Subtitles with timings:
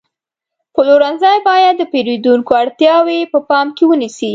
[0.73, 4.29] پلورنځی باید د پیرودونکو اړتیاوې په پام کې ونیسي.